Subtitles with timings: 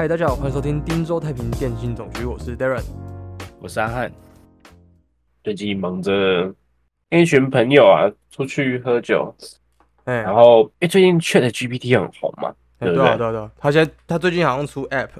[0.00, 2.82] 嗨，大家好，欢迎收听丁州太平电信总局，我是 Darren。
[3.60, 4.10] 我是阿汉，
[5.44, 6.50] 最近忙着
[7.10, 9.30] 跟一群朋友啊出去喝酒，
[10.04, 13.04] 哎、然后因为最近 Chat GPT 很红嘛，哎对不对？
[13.04, 15.10] 对啊对啊对啊，他现在他最近好像出 App，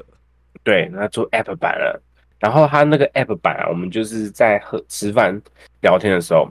[0.64, 2.02] 对，那出 App 版了，
[2.38, 5.38] 然后他那个 App 版啊，我们就是在喝吃饭
[5.82, 6.48] 聊天的时候，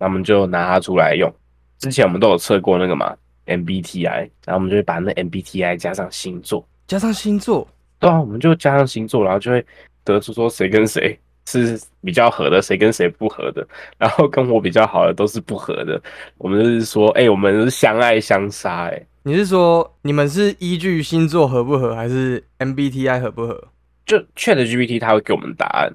[0.00, 1.32] 那我们就拿它出来用。
[1.78, 7.68] 之前我们都有测过那个嘛 MBTI，然后我们就会把那 MBTI 加上星座，加上星座，
[8.00, 9.64] 对啊，我们就加上星座，然后就会
[10.02, 13.64] 得出说谁跟谁是比较合的，谁跟谁不合的，
[13.98, 16.02] 然后跟我比较好的都是不合的。
[16.38, 23.68] 我们就是说，哎、我们是相爱相杀、哎，你是说你们是依据星座合不合，还是 MBTI 合不合？
[24.06, 25.92] 就 Chat GPT 它会给我们答案，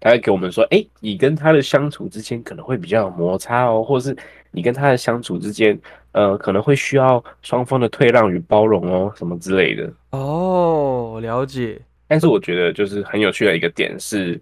[0.00, 4.16] 它会给我们说，哎、你跟他的相处之间可能会比较有摩擦哦，或是
[4.52, 5.76] 你跟他的相处之间，
[6.12, 9.92] 呃，可能会需要双方的退让与包容哦，什么之类的。
[10.10, 11.80] 哦，了解。
[12.06, 14.40] 但是我觉得就是很有趣的一个点是，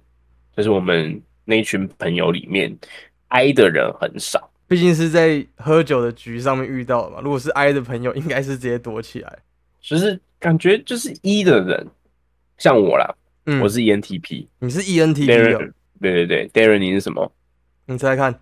[0.57, 2.77] 就是我们那一群朋友里面
[3.29, 4.51] ，I 的人很少。
[4.67, 7.21] 毕竟是在喝酒的局上面遇到的嘛。
[7.23, 9.39] 如果是 I 的朋友，应该是直接躲起来。
[9.81, 11.87] 就是感觉就是一的人，
[12.59, 13.15] 像我啦，
[13.47, 14.47] 嗯，我是 E ENTP。
[14.59, 17.33] 你是 E ENTP 哦对对对，Darren 你是什么？
[17.87, 18.41] 你猜猜看。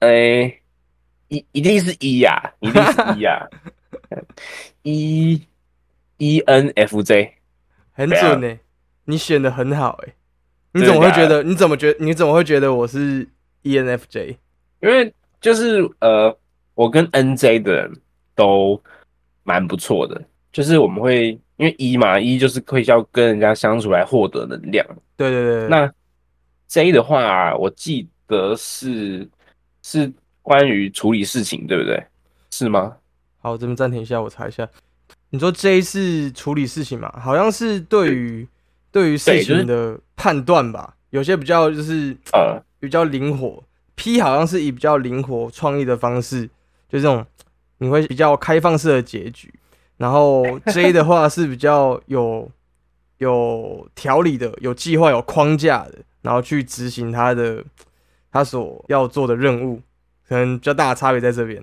[0.00, 0.60] 哎、
[1.28, 3.48] 一一定是一呀、一定是一呀、
[4.82, 5.42] E
[6.18, 7.34] E N F J，
[7.92, 8.58] 很准呢、
[9.04, 10.14] 你选的很好哎、
[10.72, 11.42] 你怎么会觉得？
[11.42, 11.94] 你怎么觉？
[11.98, 13.28] 你怎么会觉得我是
[13.62, 14.36] E ENFJ？
[14.80, 16.36] 因为就是呃，
[16.74, 17.92] 我跟 N J 的人
[18.34, 18.80] 都
[19.42, 24.86] 蛮不错的，就是我们会因为一嘛，一就是会要跟人家相处来获得能量。
[25.16, 25.92] 对对对对，那
[26.68, 29.28] J 的话，我记得是
[29.82, 30.12] 是
[30.46, 32.00] 关于处理事情，对不对？
[32.52, 32.96] 是吗？
[33.38, 34.68] 好，我这边暂停一下，我查一下。
[35.30, 37.12] 你说 J 是处理事情嘛？
[37.20, 38.46] 好像是对于
[38.92, 43.60] 对于事情的判断吧，有些比较就是呃，比较灵活。
[43.96, 46.46] P 好像是以比较灵活创意的方式，
[46.88, 47.26] 就这种
[47.78, 49.52] 你会比较开放式的结局。
[49.96, 52.48] 然后 J 的话是比较有
[53.18, 57.64] 有条理的、有计划、有框架的，然后去执行他的
[58.30, 59.82] 他所要做的任务，
[60.28, 61.62] 可能比较大的差别在这边。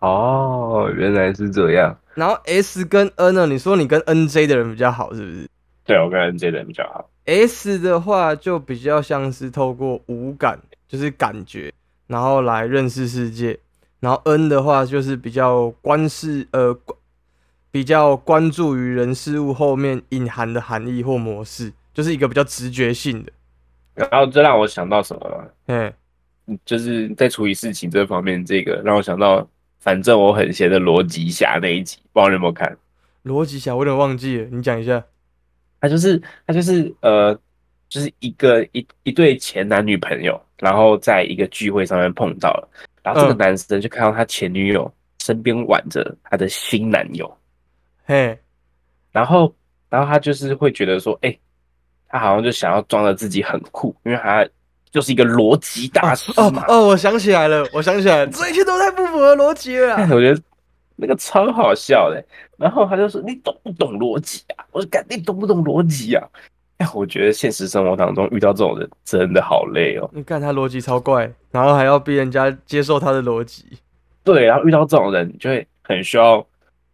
[0.00, 1.96] 哦，原来是这样。
[2.14, 3.46] 然后 S 跟 N 呢？
[3.46, 5.48] 你说你跟 NJ 的人比较好，是不是
[5.84, 7.08] 对我跟 N J 的人比较好。
[7.24, 10.58] ？S 的话就比较像是透过五感，
[10.88, 11.72] 就是感觉，
[12.06, 13.58] 然后来认识世界。
[14.00, 16.98] 然后 N 的话就是比较关视，呃，关
[17.70, 23.32] 比较关注于人事物后面隐含的含义或模式，就是一个比较直觉性的。
[23.94, 25.54] 然后这让我想到什么了？
[25.66, 25.92] 嗯，
[26.64, 29.46] 就是在处理事情这方面，这个让我想到，
[29.78, 32.76] 反正我很闲的逻辑侠那一集，不知道你有没有看？
[33.24, 35.04] 逻辑侠我有点忘记了，你讲一下。
[35.80, 37.34] 他就是他就是呃，
[37.88, 42.68] 就是一个一一对前男女朋友，然后在一个聚会上面碰到了，
[43.02, 47.34] 然后这个嗯男生就看到他前女友身边挽着他的新男友，
[48.04, 48.38] 嘿，
[49.10, 49.54] 然后
[49.88, 51.34] 然后他就是会觉得说，哎、
[52.08, 54.46] 他好像就想要装的自己很酷，因为他
[54.90, 56.64] 就是一个逻辑大师嘛。
[56.64, 60.08] 哦哦，我想起来了，我想起来了，这一切都太不符合逻辑了啊。
[60.10, 60.40] 我觉得
[60.96, 62.24] 那个超好笑的。
[62.56, 66.22] 然后他就说：“你懂不懂逻辑啊？”我说：“干，你懂不懂逻辑啊？”
[66.76, 70.10] 哎，我觉得现实生活当中遇到这种人真的好累哦。
[70.12, 73.64] 你看他逻辑超怪，然后还要逼人家接受他的逻辑。
[74.24, 76.46] 对，然后遇到这种人，你就会很需要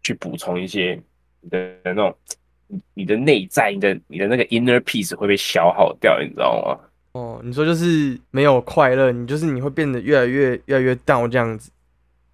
[0.02, 1.00] 去补充一些
[1.40, 2.14] 你的那种
[2.68, 6.85] 你你的内在，你的你的那个 inner peace 会被消耗掉，你知道吗？
[7.16, 11.70] 哦，你说就是没有快乐，你就是你会变得越来越越来越 down 这样子。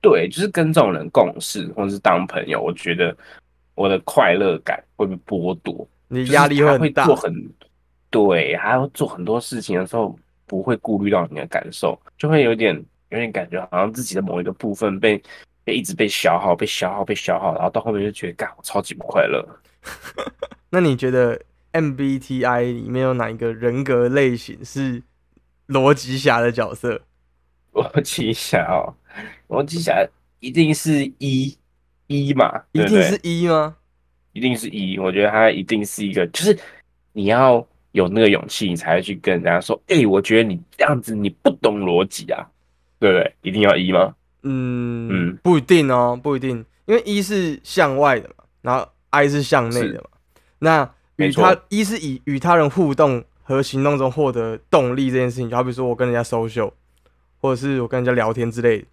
[0.00, 3.17] 对，就是跟这种人共事或者是当朋友，我觉得
[3.76, 5.87] 我的快乐感会被剥夺。
[6.08, 7.14] 你压力会很大做。
[7.14, 7.32] 很
[8.11, 12.75] 对，还要做很多事情的时候，不会顾虑到你的感受，就会有点
[13.11, 15.23] 有点感觉好像自己的某一个部分被
[15.64, 19.46] 被一直被消耗，被消耗，被消耗，然后到后面就觉得，干，我超级不快乐。
[20.69, 21.40] 那你觉得
[21.73, 25.03] MBTI 里面有哪一个人格类型是
[25.69, 27.03] 逻辑侠的角色？
[27.73, 28.95] 逻辑侠哦，
[29.49, 30.07] 逻辑侠
[30.41, 31.57] 一定是一
[32.07, 33.77] 一嘛，一定是 E 吗？
[34.33, 36.59] 一定是一，我觉得他一定是一个，就是
[37.13, 42.47] 你要有那个勇气，你才会去跟人家说，哎、我觉得你这样子你不懂逻辑啊，
[42.99, 43.35] 对不对？
[43.43, 44.15] 一定要一吗？
[44.43, 50.09] 嗯嗯不一定哦，不一定，因为一是向外的嘛，然后 I 是向内的嘛。
[50.59, 50.95] 那
[51.29, 56.71] 与他一是以与他人互动和行动中获得动力这件事情，就好比说我跟人家 social，
[57.41, 58.87] 或者是我跟人家聊天之类的。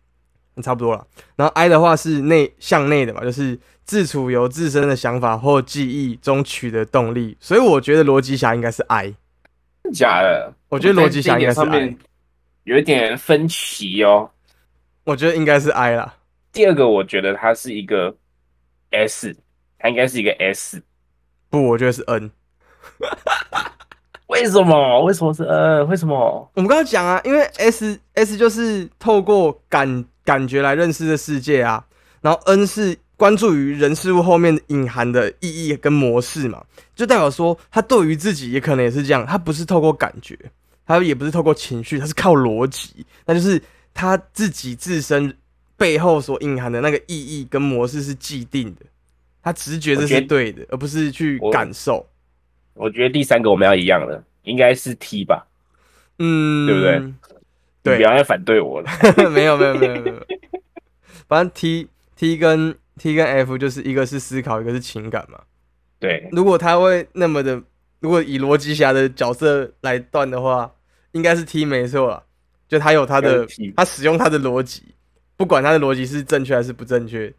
[0.61, 1.07] 差不多了。
[1.37, 9.13] 然后 I 的话是内向内的嘛，就是自处由自身的想法或记忆中取得动力，所以我觉得逻辑侠应该是 I。
[9.93, 11.95] 假的，我觉得逻辑侠应该是 I。
[12.65, 14.31] 有一点分歧哦。
[15.05, 16.15] 我觉得应该是 I 啦。
[16.51, 18.13] 第二个，我觉得它是一个
[18.89, 19.33] S，
[19.77, 20.81] 它应该是一个 S。
[21.49, 22.31] 不，我觉得是 N。
[24.27, 25.03] 为什么？
[25.03, 25.87] 为什么是 N？
[25.87, 26.49] 为什么？
[26.53, 31.83] 我们刚刚讲啊，因为 S S 就是透过感感觉来认识的世界啊，
[32.21, 36.63] 然后 N 是关注于人事物后面隐含的意义跟模式嘛，
[36.95, 40.37] 就代表说他对于自己也可能也是这样，他不是透过感觉，
[40.85, 43.59] 他也不是透过情绪，他是靠逻辑，那就是
[43.93, 45.35] 他自己自身
[45.75, 48.85] 背后所隐含的那个意义跟模式是既定的，
[49.41, 52.05] 他直觉这是对的，而不是去感受。
[52.73, 55.47] 我觉得第三个我们要一样的，应该是 T 吧？
[56.17, 56.99] 嗯，对不对？
[56.99, 57.13] 你
[57.81, 58.89] 对不要再反对我了。
[59.31, 60.27] 没有没有没有没有，
[61.27, 65.41] 反正 T T 跟 T 跟 F 就是一个是思考，一个是情感嘛。
[65.99, 67.61] 对，如果他会那么的，
[67.99, 70.73] 如果以逻辑侠的角色来断的话，
[71.13, 72.23] 应该是 T 没错啦。
[72.67, 74.83] 就他有他的他使用他的逻辑，
[75.35, 77.33] 不管他的逻辑是正确还是不正确。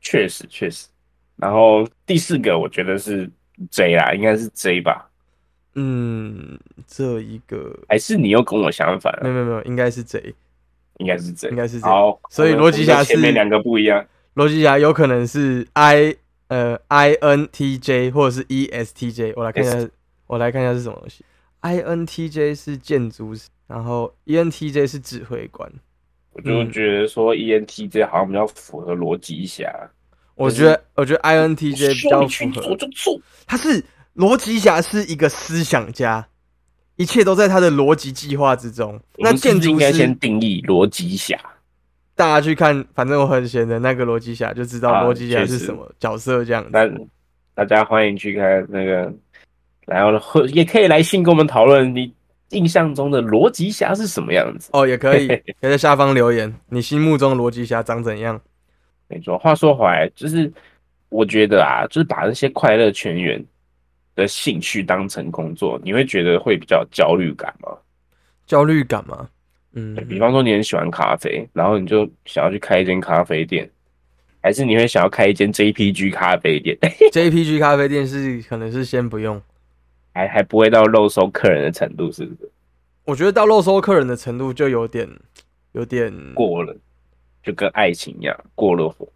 [0.00, 0.86] 确实确实。
[1.38, 3.30] 然后第四个我觉得是
[3.70, 5.08] J 啦，应该是 J 吧？
[5.74, 9.20] 嗯，这一个还是你又跟我相反了？
[9.22, 10.34] 没有没有没有，应该是 J。
[10.98, 14.04] 应该是 J，应该是 J 好，所以逻辑侠是前面两个不一样。
[14.34, 16.16] 逻辑侠有可能是 I
[16.48, 19.88] 呃 I N T J 或者是 E S T J，我来看一下，
[20.26, 21.24] 我来看一下是什么东西。
[21.60, 25.70] I N T J 是建筑师，然后 E N T J 是指挥官。
[26.32, 29.72] 我就觉得说 ENTJ 好像比较符合逻辑侠，
[30.38, 33.20] 我觉得我觉得 I N T J 比较符说你去做合，就做。
[33.46, 33.84] 他是
[34.16, 36.26] 逻辑侠是一个思想家，
[36.96, 39.00] 一切都在他的逻辑计划之中。
[39.18, 41.38] 那我们是不是应该先定义逻辑侠？
[42.14, 46.70] 大家去看，反正我很闲的那个逻辑侠就知道啊逻辑侠是什么角色这样子。
[46.72, 46.88] 那
[47.54, 49.12] 大家欢迎去看那个，
[49.86, 52.12] 然后或也可以来信跟我们讨论你
[52.50, 54.70] 印象中的逻辑侠是什么样子。
[54.72, 55.28] 哦，也可以，
[55.60, 58.40] 可以在下方留言，你心目中的逻辑侠长怎样？
[59.08, 60.52] 没错，话说回来，就是
[61.08, 63.42] 我觉得啊，就是把那些快乐全员
[64.14, 67.76] 的兴趣当成工作，你会觉得会比较焦虑感吗？
[68.46, 69.28] 焦虑感吗？
[69.72, 73.70] 嗯，比方说你很喜欢咖啡，然后你就想要去开一间咖啡店，
[74.42, 76.76] 还是你会想要开一间 JPG 咖啡店，
[77.12, 79.40] JPG 咖啡店是可能是先不用，
[80.14, 82.50] 还还不会到漏收客人的程度，是不是？
[83.04, 85.08] 我觉得到漏收客人的程度就有点
[85.72, 86.74] 有点，过了，
[87.48, 89.08] 就跟爱情一样，过了火。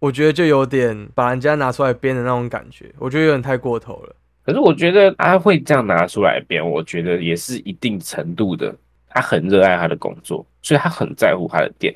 [0.00, 4.16] 我觉得就有点把人家拿出来编的那种感觉，我觉得有点太过头了。
[4.44, 8.74] 可是我觉得他会这样拿出来编，我觉得也是一定程度的，
[9.08, 11.94] 他很热爱他的工作，所以他很在乎他的店，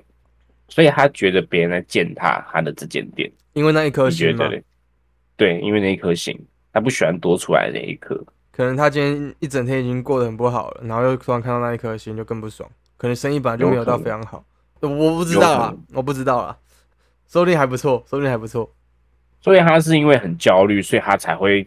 [0.69, 3.31] 所以他觉得别人在践踏他的这间店。
[3.55, 4.37] 因为那一颗心
[5.37, 6.38] 对，因为那一颗心，
[6.73, 8.23] 他不喜欢多出来的那一颗。
[8.50, 12.69] 可能他今天一整天已经过得很不好了，然后又突然看到那一颗心就更不爽，
[12.99, 14.44] 可能生意本来就没有到非常好，
[14.88, 16.56] 我不知道啊我不知道啊，
[17.28, 18.70] 说不定还不错，说不定还不错。
[19.40, 21.66] 所以他是因为很焦虑，所以他才会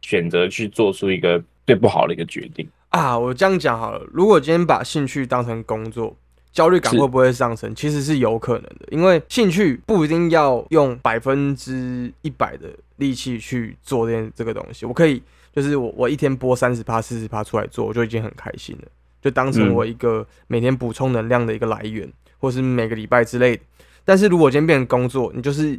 [0.00, 2.68] 选择去做出一个最不好的一个决定。
[2.90, 6.16] 啊，我这样讲好了，如果今天把兴趣当成工作，
[6.52, 7.74] 焦虑感会不会上升？
[7.74, 14.86] 其实是有可能的，因为兴趣不一定要用百分之一百的力气去做这件这个东西。
[14.86, 18.88] 我可以，就是我我一天播三十趴、四十趴出来做，我就已经很开心了，
[19.20, 22.08] 就当成嗯我一个每天补充能量的一个来源，
[22.38, 23.62] 或是每个礼拜之类的。
[24.04, 25.78] 但是如果今天变成工作，你就是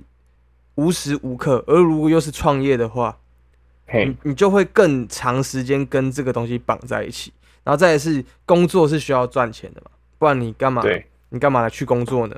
[0.75, 3.17] 无时无刻，而如果又是创业的话，
[3.87, 7.31] 嘿你，你就会更长时间跟这个东西绑在一起，
[7.63, 10.81] 然后再来是工作是需要赚钱的嘛，不然你干嘛？
[10.81, 12.35] 对你干嘛来去工作呢？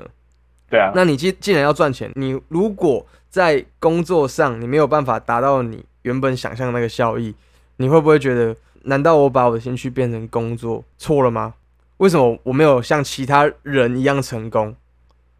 [0.68, 7.34] 对啊，那你既既然要赚钱，你如果在工作上你没有办法达到你原本想象的那个效益，
[7.76, 11.54] 你会不会觉得，难道我把我的兴趣变成工作错了吗？
[12.00, 14.74] 为什么我没有像其他人一样成功？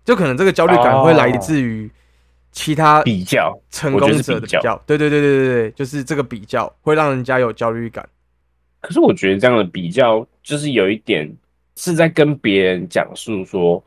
[0.05, 1.91] 就可能这个焦虑感会来自于
[2.53, 8.07] 其他比较成功者的比较，对对对对对对，就是这个比较会让人家有焦虑感。
[8.81, 11.31] 可是我觉得这样的比较，就是有一点
[11.77, 13.83] 是在跟别人讲述说，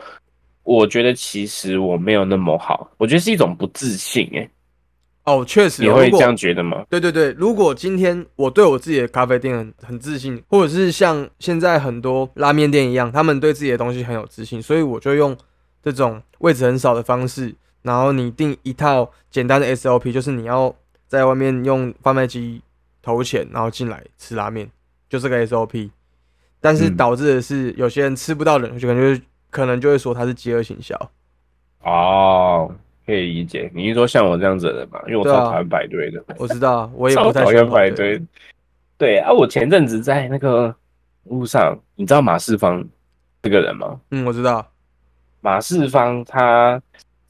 [0.63, 4.49] 我觉得其实我没有那么好，我觉得是一种不自信、欸。
[5.25, 6.85] 哦，确实你会这样觉得吗？
[6.89, 15.35] 对对对，如果今天我对我自己的咖啡店很很自信，或者是像现在很多拉面店一样，他们对自己的东西很有自信，所以我就用
[15.81, 20.75] 这种位置很少的方式，然后你定一套简单的 SOP，就是你要
[21.07, 22.61] 在外面用贩卖机
[23.01, 24.69] 投钱，然后进来吃拉面，
[25.09, 25.89] 就这个 SOP。
[26.59, 30.97] 但是嗯导致的是有些人吃不到人，就可能就可能就会说他是饥饿行销。
[31.83, 32.73] 哦，
[33.05, 33.69] 可以理解。
[33.73, 34.99] 你是说像我这样子的人嘛？
[35.07, 38.21] 因为我超讨厌排队的，我知道啊， 我也超不太讨厌排队。
[38.97, 40.73] 对啊，我前阵子在那个
[41.25, 42.83] 路上，你知道马世芳
[43.41, 43.99] 这个人吗？
[44.11, 44.65] 嗯，我知道。
[45.41, 46.81] 马世芳他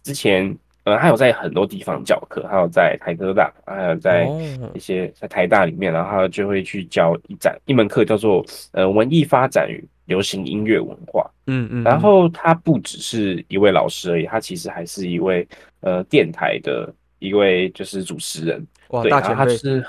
[0.03, 11.29] 之前呃，他有在很多地方教课，还有在台科大，还有在哦一些在台大里面，然后他就会去教一展一门课，叫做呃文艺发展与流行音乐文化。
[11.47, 15.47] 嗯嗯，然后他不只是一位老师而已，他其实还是一位
[15.79, 18.65] 呃电台的一位就是主持人。
[18.89, 19.83] 哇，对，然后他是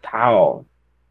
[0.00, 0.64] 他哦，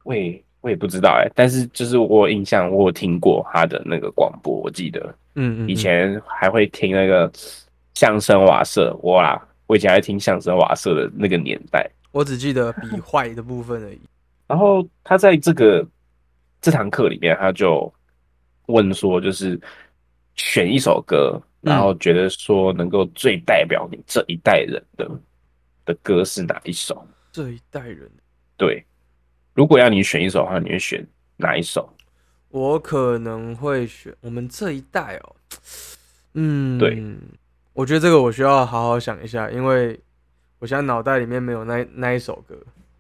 [0.04, 5.00] 我也我也不知道哎，但是就是我有印象，我有听过他的那个广播，我记得
[5.36, 7.32] 嗯嗯，以嗯前还会听那个
[7.94, 11.90] 相声瓦舍，我啦，我以前还听相声瓦舍的那个年代。
[12.12, 14.02] 我只记得比坏的部分而已。
[14.48, 15.88] 然后他在这个
[16.60, 17.92] 这堂课里面，他就
[18.66, 19.60] 问说，就是
[20.36, 25.10] 选一首歌，嗯然后觉得说能够最代表你这一代人的
[25.86, 27.08] 的歌是哪一首？
[27.32, 28.12] 这一代人，
[28.58, 28.84] 对，
[29.54, 31.08] 如果要你选一首的话，你会选
[31.38, 31.90] 哪一首？
[32.50, 35.36] 我可能会选我们这一代哦。
[36.34, 37.02] 嗯，对，
[37.74, 40.00] 我觉得这个我需要好好想一下，因为
[40.60, 42.56] 我现在脑袋里面没有那那一首歌，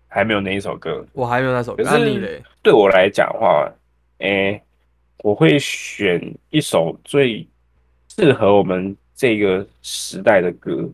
[0.08, 1.06] 还没有那一首歌？
[1.14, 1.84] 我还没有那首歌。
[1.84, 2.42] 可是那你嘞？
[2.62, 3.70] 对我来讲的话，
[4.20, 4.62] 诶、
[5.24, 7.46] 我会选一首最
[8.08, 10.90] 适合我们这个时代的歌。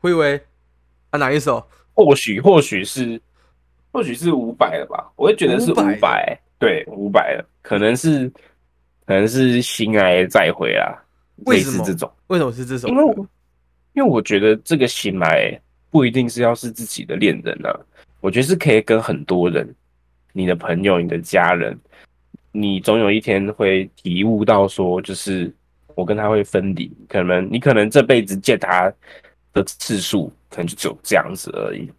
[0.00, 0.40] 会以为
[1.10, 1.66] 啊哪一首？
[1.94, 3.20] 或许或许是
[3.90, 8.28] 或许是五百了吧，我会觉得是五500百，对，五百了，可能是
[9.04, 11.07] 可能是心来再回啦，类
[11.46, 12.90] 为什么这种，为什么是这种？
[12.90, 13.14] 因为我
[13.94, 17.80] 因为我觉得这个醒来不一定是要是自己的恋人啊，
[18.20, 19.74] 我觉得是可以跟很多人，
[20.32, 21.78] 你的朋友、你的家人，
[22.52, 25.52] 你总有一天会体悟到说，就是
[25.94, 28.92] 我跟他会分离，可能你可能这辈子见他
[29.52, 31.90] 的次数可能就只有这样子而已。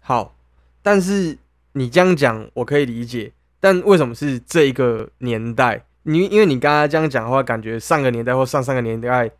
[0.00, 0.34] 好，
[0.82, 1.36] 但是
[1.72, 3.30] 你这样讲我可以理解，
[3.60, 5.84] 但为什么是这一个年代？
[6.04, 9.30] 你因为你刚刚这样讲的话，感觉上个年代或上上个年代，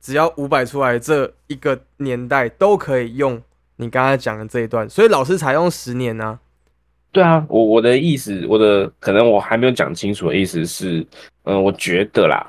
[0.00, 3.40] 只要五百出来，这一个年代都可以用
[3.76, 6.38] 你刚才讲的这一段，所以老师才用十年呢、
[7.12, 11.06] 对啊，我我的意思，我的可能我还没有讲清楚的意思是，
[11.44, 12.44] 嗯、我觉得啦，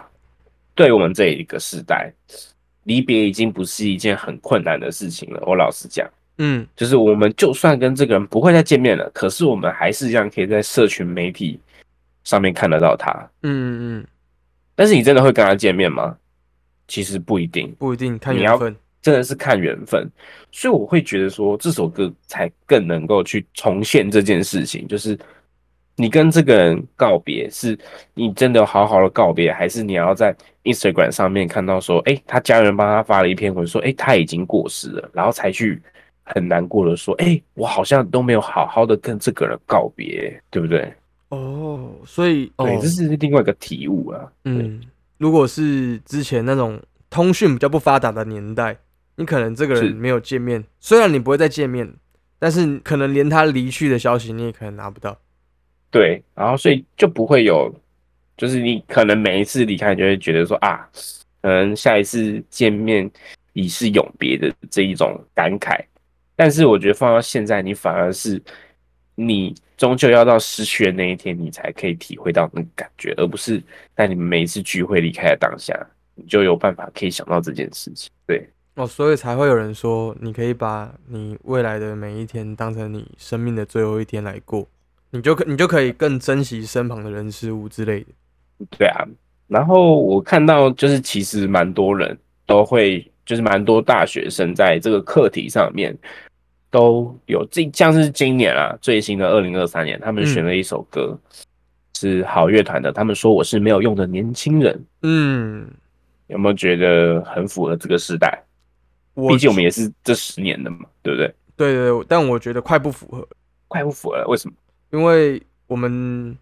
[0.75, 2.13] 对我们这一个时代，
[2.83, 5.43] 离别已经不是一件很困难的事情了。
[5.45, 11.59] 我老实讲，嗯，就是我们就算跟这个人不会再见面了，可是我们还是一样可以在社群媒体
[12.27, 13.09] 上面看得到他。
[13.43, 14.07] 嗯嗯，
[14.75, 16.17] 但是你真的会跟他见面吗？
[16.85, 18.75] 其实不一定，不一定看缘分。
[19.01, 20.05] 真的是看缘分。
[20.51, 25.17] 所以我会觉得说，这首歌才更能够去重现这件事情，就是
[25.95, 27.79] 你跟这个人告别，是
[28.13, 35.81] 你真的好好的告别，还是你要在 Instagram 上面看到说，哎、他家人帮他发了一篇文说，哎、他已经过世了，然后才去
[36.23, 40.93] 很难过的说，哎、我好像都没有好好的跟这个人告别，对不对？
[41.29, 44.31] 哦，所以哦对，，这是另外一个体悟啊。
[44.45, 44.81] 嗯，
[45.17, 48.77] 如果是之前那种通讯比较不发达的年代，
[49.15, 51.91] 你可能这个人没有见面，虽然你不会再见面，
[52.39, 55.17] 但是可能连他离去的消息你也可能拿不到。
[55.89, 57.73] 对，然后所以就不会有，
[58.37, 60.87] 就是你可能每一次离开，你就会觉得说啊，
[61.41, 63.09] 可能下一次见面
[63.53, 65.77] 已是永别的这一种感慨。
[66.35, 68.39] 但是我觉得放到现在，你反而是
[69.15, 73.61] 你终究要到失去的那一天，你才可以体会到那个感觉，而不是
[73.95, 75.73] 在你们每一次聚会离开的当下，
[76.15, 78.09] 你就有办法可以想到这件事情。
[78.25, 84.67] 对，哦，所以才会有人说，你可以把你未来的每一天当成你生命的最后一天来过，
[85.11, 88.07] 你就可你就可以更珍惜身旁的人事物之类的。
[88.71, 89.05] 对啊，
[89.47, 92.17] 然后我看到就是其实蛮多人
[92.47, 95.95] 都会，就是蛮多大学生在这个课题上面
[96.69, 101.17] 都有这像是今年啊最新的二零二三年，他们选了一首歌、
[101.95, 105.67] 是好乐团的，他们说我是没有用的年轻人，嗯，
[106.27, 108.43] 有没有觉得很符合这个时代？
[109.29, 111.33] 毕竟我们也是这十年的嘛，对不对？
[111.55, 113.27] 对对对，但我觉得快不符合，
[113.67, 114.55] 快不符合了，为什么？
[114.91, 116.37] 因为我们，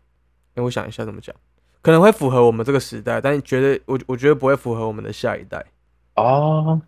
[0.55, 1.33] 诶我想一下怎么讲，
[1.81, 5.65] 可能会符合我们这个时代，但绝对我我觉得不会符合我们的下一代。
[6.15, 6.81] 哦，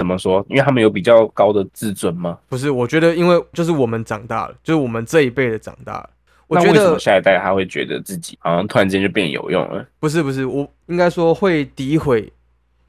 [0.00, 0.42] 怎么说？
[0.48, 2.38] 因为他们有比较高的自尊吗？
[2.48, 6.08] 不是，我觉得因为就是我们长大了，就是我们这一辈的长大了。
[6.46, 9.86] 我那觉得为什么下一代他会觉得自己好像突然间就变有用了？
[9.98, 12.32] 不是不是，我应该说会诋毁，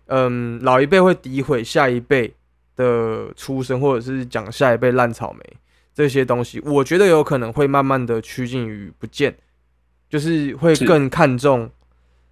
[0.06, 2.34] 嗯，老一辈会诋毁下一辈
[2.78, 5.44] 的出生，或者是讲下一辈烂草莓
[5.94, 9.36] 这些东西，我觉得有可能会慢慢的趋近于不见，
[10.10, 11.70] 就是会更看重，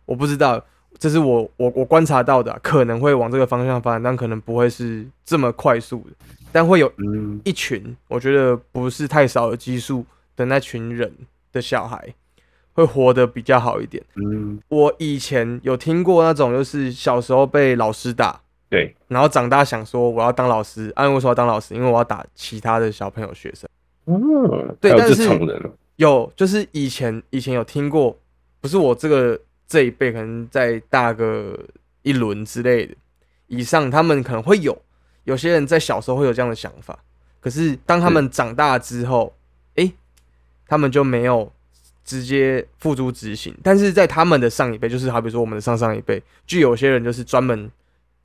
[0.06, 0.64] 我不知道，
[1.00, 6.12] 这是我我我观察到的啊、可能会往这个方向发展，但可能不会是这么快速的，
[6.52, 11.12] 但会有嗯一群我觉得不是太少的基数的那群人
[11.54, 12.14] 的小孩
[12.74, 14.04] 会活得比较好一点。
[14.16, 18.40] 嗯，我以前有听过那种，就是小时候被老师打，
[18.70, 21.74] 对，然后长大想说我要当老师，啊，为什么要当老师？
[21.74, 23.70] 因为我要打其他的小朋友学生。
[24.06, 25.30] 嗯，对但是
[25.98, 28.18] 有，就是以前以前有听过，
[28.62, 29.40] 不是我这个
[29.70, 31.58] 这一辈，可能再大个
[32.02, 32.96] 一轮之类的
[33.48, 34.76] 以上，他们可能会有
[35.26, 36.98] 有些人在小时候会有这样的想法，
[37.40, 39.32] 可是当他们长大之后，
[39.76, 39.94] 诶、
[40.68, 41.52] 他们就没有
[42.04, 43.56] 直接付诸执行。
[43.64, 47.72] 但是在他们的上一辈，就是好比说我们的上上一辈，就有些人就是专门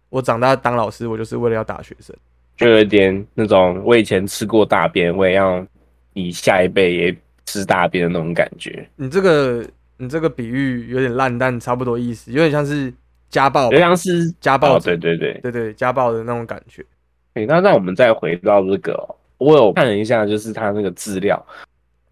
[0.08, 2.16] 我长大当老师，我就是为了要打学生。
[2.56, 5.66] 就有点那种我以前吃过大便，我也要
[6.12, 12.92] 你下一辈也吃大便的那种感觉，你这个你这个比喻有点烂，但差不多意思，有点像是
[13.28, 14.96] 家暴有点，像是哦，家暴者。
[14.96, 15.40] 对对对。
[15.42, 16.84] 对对，家暴的那种感觉。
[17.32, 17.46] 对。
[17.46, 21.44] 那那我们再回到这个哦、我有看了一下，就是他那个资料，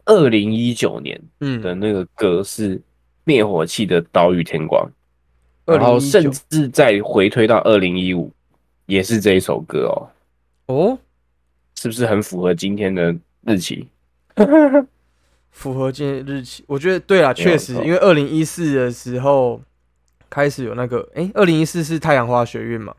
[0.04, 2.80] 二零一九年的嗯，那个歌是
[3.24, 4.84] 灭火器的《岛屿天光》，
[5.66, 8.30] 二然后甚至再回推到二零一五，
[8.86, 10.10] 也是这一首歌
[10.66, 10.98] 哦，哦，
[11.76, 13.88] 是不是很符合今天的日期？
[15.52, 19.62] 符合今天日期，我觉得对啊，确实，因为二零一四的时候
[20.28, 22.94] 开始有那个，诶、2二零一四是太阳花学运嘛？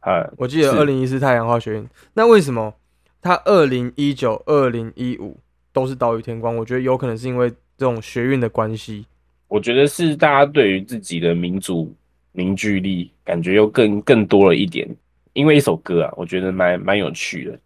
[0.00, 2.72] 啊，我记得是二零一四太阳花学运，那为什么
[3.20, 5.38] 它二零一九、二零一五
[5.72, 6.56] 都是岛屿天光？
[6.56, 9.04] 我觉得有可能是因为这种学运的关系。
[9.48, 11.92] 我觉得是大家对于自己的民族
[12.32, 14.88] 凝聚力感觉又更更多了一点，
[15.32, 17.58] 因为一首歌啊，我觉得蛮蛮有趣的。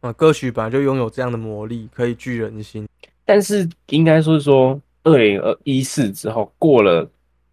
[0.00, 2.88] 啊，歌曲本来就拥有这样的魔力，可以聚人心。
[3.24, 7.08] 但是应该说是说，二零二一四之后过了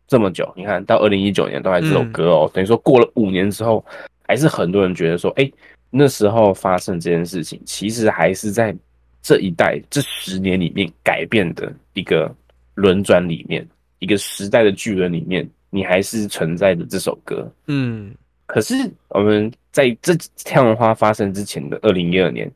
[0.08, 3.84] 这么久，你看到二零一九年都还这首歌哦，等于说过了五年之后，
[4.28, 5.50] 还是很多人觉得说，哎、
[5.90, 8.76] 那时候发生这件事情，其实还是在
[9.22, 12.34] 这一代这十年里面改变的一个
[12.76, 13.66] 轮转里面，
[14.00, 17.50] 一个时代的巨轮里面，你还是存在的这首歌。
[17.68, 18.14] 嗯，
[18.46, 18.74] 可是
[19.10, 22.52] 我们在这太阳花发生之前的二零一二年，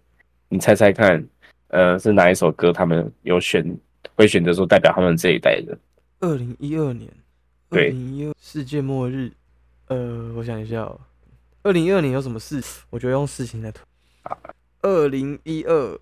[0.50, 1.24] 你猜猜看，
[1.70, 3.66] 呃，是哪一首歌他们有选
[4.16, 5.78] 会选择说代表他们这一代的？
[6.20, 7.10] 二零一二年，
[7.70, 9.32] 二对零一二世界末日，
[9.88, 11.00] 呃，我想一下、哦，
[11.64, 12.62] 二零一二年有什么事？
[12.90, 13.82] 我觉得用事情来推。
[14.82, 16.00] 二零一二，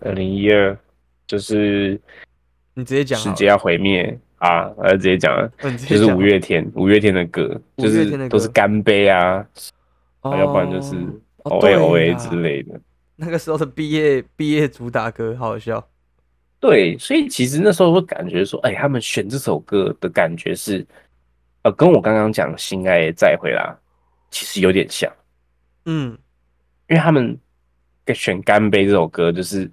[0.00, 0.78] 二零一二
[1.26, 2.00] 就是
[2.74, 4.18] 你直接讲世界要毁灭。
[4.42, 4.68] 啊！
[4.76, 5.48] 我要直接讲了，
[5.86, 9.46] 就是五月天，五月天的歌，就是都是干杯啊，
[10.24, 10.96] 要不然就是
[11.44, 12.80] 哦 O A O A 之类的。
[13.16, 15.86] 那个时候的毕业毕业主打歌，好好笑。
[16.58, 20.86] 对，所以其实那时候会感觉说，哎，他们选这首歌的感觉是，
[21.62, 23.62] 呃，跟我刚刚讲《心爱的再回来》
[24.30, 25.12] 其实有点像，
[25.86, 26.16] 嗯，
[26.88, 27.36] 因为他们
[28.04, 29.68] 给选《干杯》这首歌，就是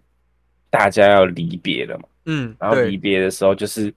[0.71, 3.93] 大家要离别了嘛，嗯，然后离，别的时候，就是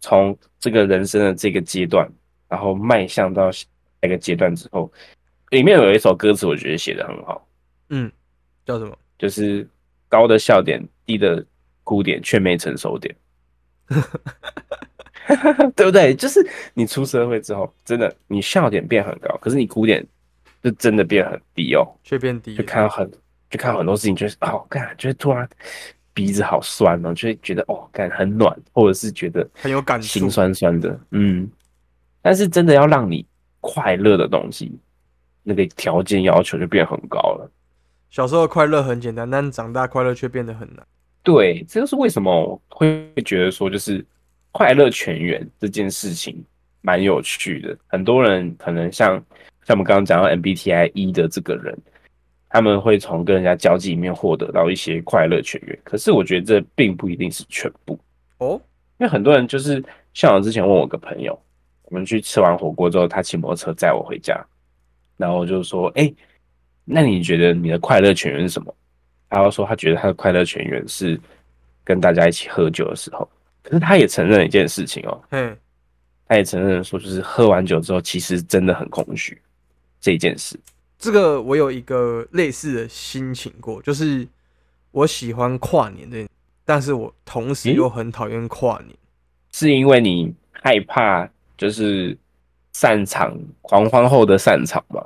[0.00, 2.10] 从这个人生的这个阶段，
[2.48, 3.66] 然后迈向到下
[4.02, 4.90] 一个阶段之后，
[5.50, 7.46] 里面有一首歌词，我觉得写的很好，
[7.90, 8.10] 嗯，
[8.70, 8.96] 叫什么？
[9.18, 9.66] 就是
[10.08, 11.44] 高的笑点，低的
[11.82, 13.14] 哭点，却没成熟点。
[15.74, 16.14] 对不对？
[16.14, 20.06] 就是你出社会之后，真的你笑点变很高，可是你哭点
[20.62, 21.84] 就真的变很低哦。
[22.04, 22.62] 却变低就。
[22.62, 23.10] 看到很
[23.50, 25.48] 就看到很多事情，就是哦，感，就是突然
[26.14, 31.50] 鼻子好酸哦，就会觉得哦，感很暖，或者是觉得很有感情心酸酸的，嗯。
[32.22, 33.26] 但是真的要让你
[33.60, 34.78] 快乐的东西，
[35.42, 37.50] 那个条件要求就变很高了。
[38.10, 40.84] 小时候快乐很简单，但长大快乐却变得很难。
[41.22, 44.04] 对，这就是为什么我会觉得说，就是
[44.52, 46.44] 快乐全员这件事情
[46.80, 47.76] 蛮有趣的。
[47.86, 49.14] 很多人可能像
[49.64, 51.76] 像我们刚刚讲到 MBTI 一的这个人，
[52.48, 55.78] 他们会从跟人家交际里面获得到一些快乐全员。
[55.84, 57.96] 可是我觉得这并不一定是全部，
[58.38, 58.60] 哦，
[58.98, 59.80] 因为很多人就是
[60.14, 61.38] 像我之前问我个朋友，
[61.84, 64.44] 我们去吃完火锅之后，他骑摩托车载我回家，
[65.16, 66.12] 然后我就说，哎、
[66.84, 68.74] 那你觉得你的快乐泉源是什么？
[69.28, 71.20] 他就说他觉得他的快乐泉源是
[71.84, 73.28] 跟大家一起喝酒的时候，
[73.62, 75.56] 可是他也承认一件事情哦，嗯，
[76.26, 79.40] 他也承认说，就是喝完酒之后，其实真的很空虚
[80.00, 80.58] 这一件事。
[80.98, 84.26] 这个我有一个类似的心情过，就是
[84.90, 86.28] 我喜欢跨年的，
[86.64, 88.96] 但是我同时又很讨厌跨年。
[89.52, 92.16] 是因为你害怕就是
[92.72, 95.04] 散场狂欢后的散场吗？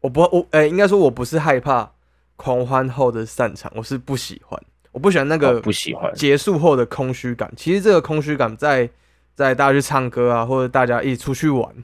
[0.00, 1.90] 我不，我诶、应该说我不是害怕
[2.36, 4.60] 狂欢后的散场，我是不喜欢，
[4.92, 7.52] 我不喜欢那个哦不喜欢结束后的空虚感。
[7.56, 8.88] 其实这个空虚感在
[9.34, 11.74] 在大家去唱歌啊，或者大家一起出去玩，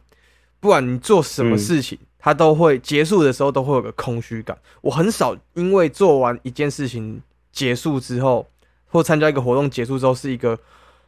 [0.60, 4.56] 不管你做什么嗯事情，它都会结束的时候都会有个空虚感。
[4.82, 7.20] 我很少因为做完一件事情
[7.50, 8.46] 结束之后，
[8.86, 10.58] 或参加一个活动结束之后，是一个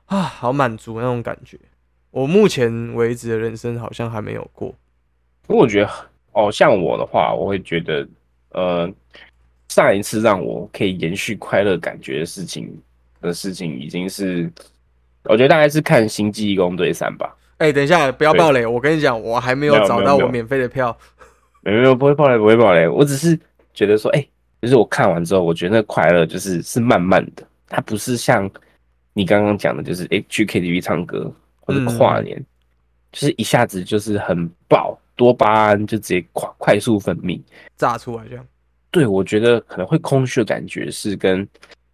[0.06, 1.58] 啊好满足那种感觉。
[2.10, 4.74] 我目前为止的人生好像还没有过。
[5.46, 5.90] 不过我觉得，
[6.34, 8.06] 哦，像我的话，我会觉得，
[8.50, 8.92] 呃，
[9.68, 12.70] 上一次让我可以延续快乐感觉的事情
[13.20, 14.50] 的事情，已经是，
[15.24, 17.34] 我觉得大概是看《星际义工队三》吧。
[17.58, 18.66] 哎、等一下，不要对爆雷！
[18.66, 20.94] 我跟你讲，我还没有找到我免费的票。
[21.62, 22.86] 没有没有，不会爆雷，不会爆雷。
[22.86, 23.38] 我只是
[23.72, 24.26] 觉得说，哎、
[24.60, 28.50] 就是我看完之后，我觉得那快乐就是是慢慢的，它不是像
[29.12, 32.44] 你刚刚讲的，就是哎、去 KTV 唱歌或者跨年，
[33.12, 37.40] 就是一下子就是很爆，多巴胺就直接快快速分泌。
[37.76, 38.46] 炸出来这样。
[38.90, 41.46] 对，我觉得可能会空虚的感觉是跟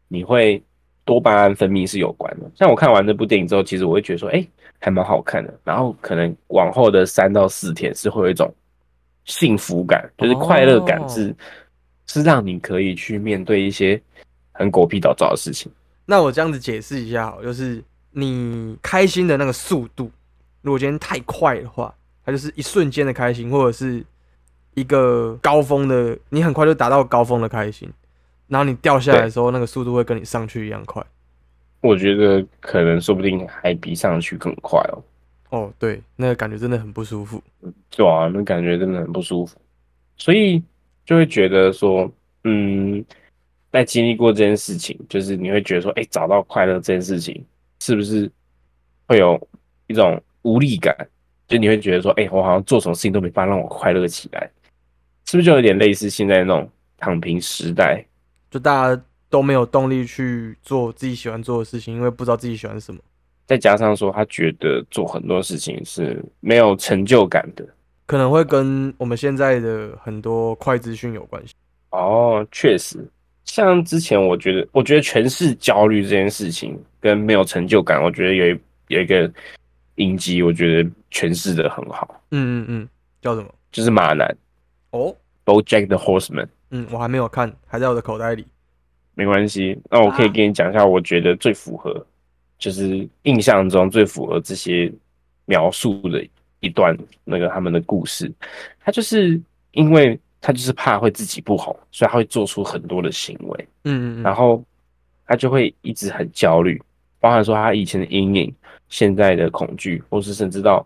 [0.09, 0.63] 你会
[1.05, 2.51] 多巴胺分泌是有关的。
[2.55, 4.47] 像我看完这部电影之后，其实我会觉得说，哎、
[4.79, 5.59] 还蛮好看的。
[5.65, 8.53] 然后可能往后的三到四天是会有一种
[9.25, 11.35] 幸福感，就是快乐感哦是、
[12.07, 14.01] 是让你可以去面对一些
[14.53, 15.73] 很狗屁倒灶的事情。
[16.05, 20.11] 那我这样子解释一下好，就是你开心的那个速度，
[20.61, 24.05] 如果今天太快的话，它就是一瞬间的开心，或者是
[24.75, 27.91] 一个高峰的，你很快就达到高峰的开心，
[28.49, 31.05] 然后你掉下来的时候，那个速度会跟你上去一样快。
[31.81, 35.03] 我觉得可能说不定还比上去更快哦。
[35.49, 37.43] 哦，对，那个感觉真的很不舒服。
[37.89, 39.59] 对啊，那感觉真的很不舒服，
[40.17, 40.63] 所以
[41.05, 42.09] 就会觉得说，
[42.45, 43.05] 嗯，
[43.73, 47.45] 在经历过这件事情，就是你会觉得说，哎、找到快乐这件事情，
[47.81, 48.31] 是不是
[49.09, 49.49] 会有
[49.89, 50.95] 一种无力感？
[51.51, 54.49] 就你会觉得说，哎、我好像做什么事情都没办法让我快乐起来，
[55.27, 58.03] 是不是就有点类似现在那种躺平时代？
[58.51, 63.01] 就大家都没有动力去做自己喜欢做的事情，因为不知道自己喜欢什么。
[63.47, 67.67] 再加上说，他觉得做很多事情是没有成就感的。
[68.07, 71.53] 可能会跟我们现在的很多快资讯有关系。
[71.91, 73.05] 哦，确实，
[73.45, 79.29] 像之前我觉得，我觉得全是焦虑这件事情跟没有成就感，我觉得有一有一个
[79.97, 82.89] 影集，我觉得诠释的很好，嗯嗯嗯，
[83.21, 83.49] 叫什么？
[83.71, 84.37] 就是马男
[84.91, 86.49] 哦，BoJack the Horseman。
[86.71, 88.47] 嗯，我还没有看，还在我的口袋里。
[89.15, 92.05] 没关系，那我可以跟你讲一下，我觉得最符合，
[92.59, 94.91] 就是印象中最符合这些
[95.45, 96.27] 描述的
[96.61, 98.33] 一段那个他们的故事。
[98.79, 99.39] 他就是
[99.73, 103.69] 因为他就是怕会自己不红，所以他会做出很多的行为。
[103.85, 104.65] 嗯嗯嗯，然后
[105.27, 106.81] 他就会一直很焦虑，
[107.21, 108.53] 包含说他以前的阴影、
[108.89, 110.85] 现在的恐惧，或是甚至到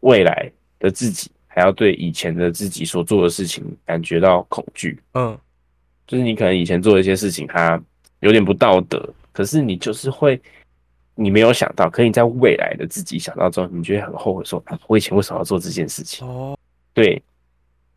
[0.00, 4.98] 未来的自己，还要对以前的自己所做的事情感觉到恐惧。
[5.12, 5.38] 嗯，
[6.06, 7.80] 就是你可能以前做的一些事情，它
[8.20, 10.40] 有点不道德，可是你就是会，
[11.14, 16.26] 你没有想到，可你在未来的自己想到之后，你就会很后悔说，啊，我以前为什么要做这件事情？
[16.26, 16.58] 哦，
[16.92, 17.22] 对，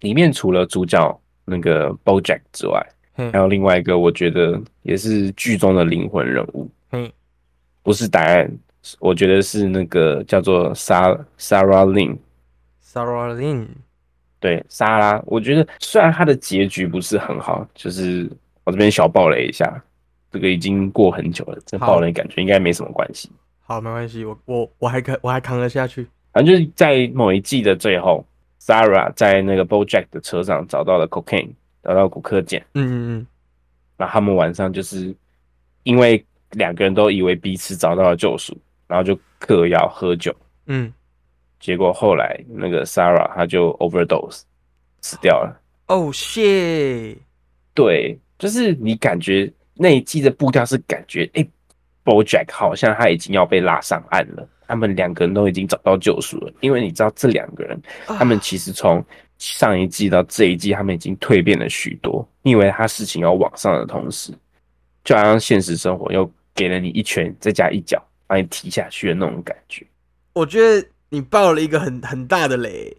[0.02, 7.12] 里面除了主角那个 BoJack 之外，嘿还有另外一个，我觉得也是剧中的灵魂人物，嘿，
[7.88, 8.52] 不是答案，
[9.00, 12.17] 我觉得是那个叫做 Sarah Sarah Lynn。
[12.84, 13.65] Sarah Lynn，
[14.41, 18.30] 对，莎拉，我觉得虽然它的结局不是很好，就是
[18.65, 19.82] 我这边小爆雷一下，
[20.30, 23.32] 这个已经过很久了，这爆雷感觉应该没什么关系。
[23.62, 26.06] 好，没关系，我我我还可，我还扛得下去。
[26.34, 28.26] 反正就是在某一季的最后
[28.60, 33.28] ，Sarah 在那个 BoJack 的车上找到了 cocaine，找到骨科碱，嗯嗯
[33.95, 35.15] 然后他们晚上就是
[35.84, 38.57] 因为两个人都以为彼此找到了救赎，
[38.88, 40.91] 然后就嗑药喝酒，嗯，
[41.60, 44.41] 结果后来那个 Sarah 她就 overdose
[45.01, 45.62] 死掉了。
[45.88, 47.15] 哦谢，
[47.73, 51.47] 对，就是你感觉那一季的步调是感觉，哎、
[52.03, 59.03] b o j a c k 好像他已经要被拉上岸了，他们两个人都已经找到救赎了，因为你知道这两个人，他们其实从
[59.38, 62.27] 上一季到这一季，他们已经蜕变了许多。
[62.41, 64.33] 你以为他事情要往上的同时，
[65.05, 69.86] 就好像现实生活又给了你一拳，再加一脚，把你踢下去的那种感觉。
[70.34, 72.93] 我觉得你爆了一个很很大的雷。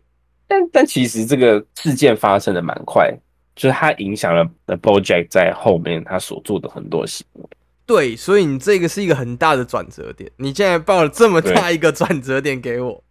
[0.47, 3.13] 但但其实这个事件发生的蛮快，
[3.55, 7.45] 就是它影响了 BoJack 在后面他所做的很多行为。
[7.85, 10.31] 对，所以你这个是一个很大的转折点。
[10.37, 13.03] 你竟然爆了这么大一个转折点给我，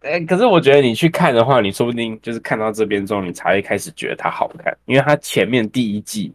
[0.00, 6.32] 哎、可是我觉得你去看的话，你说不定就是看到这边之后，你才会开始觉得它好看，因为它前面第一季，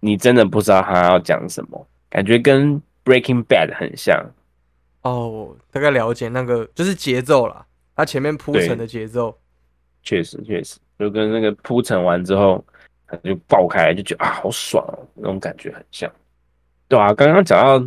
[0.00, 4.24] 你真的不知道它要讲什么，感觉跟 Breaking Bad 很像。
[5.02, 9.38] 哦，大概了解那个就是节奏啦，它前面铺陈的节奏。
[10.02, 12.64] 确实，确实，就跟那个铺陈完之后，
[13.06, 16.10] 它就爆开，就觉得啊，好爽哦，那种感觉很像。
[16.88, 17.86] 对啊，刚刚讲到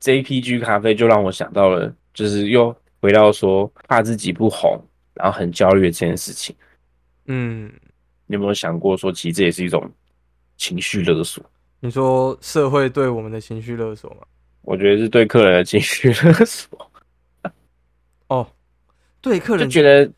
[0.00, 6.56] JPG 咖啡，就让我想到了，就是又回到说怕自己不红，然后很焦虑的这件事情。
[7.26, 7.70] 嗯，
[8.26, 9.86] 你有没有想过说，其实这也是一种
[10.56, 11.44] 情绪勒索？
[11.80, 14.18] 你说社会对我们的情绪勒索吗？
[14.62, 16.90] 我觉得是对客人的情绪勒索。
[18.28, 18.46] 哦，
[19.20, 20.12] 对客人就觉得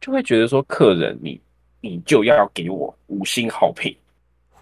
[0.00, 1.40] 就会觉得说，客人你
[1.80, 3.94] 你就要给我五星好评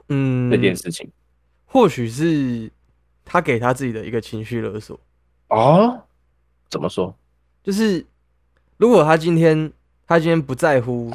[0.09, 1.09] 嗯这件事情
[1.67, 2.69] 或许是
[3.25, 4.99] 他给他自己的一个情绪勒索，
[5.49, 6.03] 哦。
[6.69, 7.15] 怎么说？
[7.63, 8.05] 就是
[8.77, 9.73] 如果他今天
[10.07, 11.13] 他今天不在乎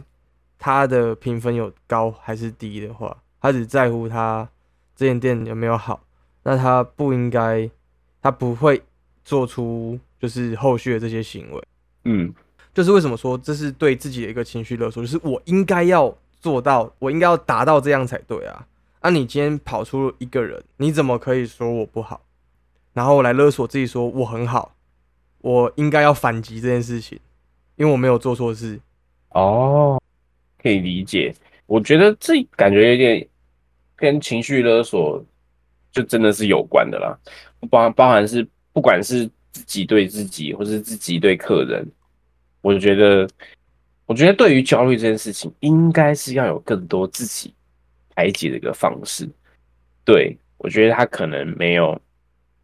[0.60, 4.48] 他的评分有高还是低的话，他只在乎他
[4.96, 6.02] 这间店有没有好，
[6.44, 7.70] 那他不应该，
[8.22, 8.82] 他不会
[9.24, 11.64] 做出就是后续的这些行为。
[12.06, 12.34] 嗯，
[12.74, 18.66] 就是为什么说这是对自己的一个情绪勒索，就是我应该要做到，我应该要达到这样才对啊。
[19.02, 22.22] 那、你今天跑出一个人，你怎么可以说我不好，
[22.94, 24.76] 然后来勒索自己说我很好，
[25.42, 27.20] 我应该要反击这件事情，
[27.76, 28.80] 因为我没有做错事。
[29.30, 30.02] 哦，
[30.60, 31.36] 可以理解。
[31.68, 33.28] 我觉得这感觉有点
[33.96, 35.24] 跟情绪勒索，
[35.92, 37.18] 就真的是有关的啦。
[37.70, 41.86] 包包含是不管是自己对自己，或是自己对客人，
[42.62, 43.28] 我觉得，
[44.06, 47.54] 我觉得对于焦虑这件事情，应该是要有更多自己
[48.16, 49.28] 排解的一个方式。
[50.04, 52.00] 对我觉得他可能没有